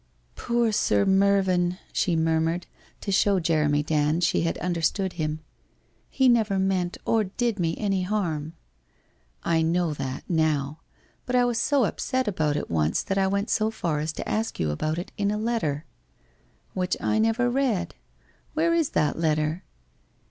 [0.35, 2.65] 'Poor Sir Mervyn!' she murmured,
[3.01, 5.41] to show Jeremy Dand she had understood him.
[5.43, 5.45] i
[6.09, 8.53] He never meant or did me any harm.''
[9.55, 10.79] I know that, now.
[11.27, 14.27] But I was so upset about it once, that I went so far as to
[14.27, 15.85] ask you about it in a letter.'
[16.31, 17.93] * Which I never read.
[18.55, 19.61] Where is that letter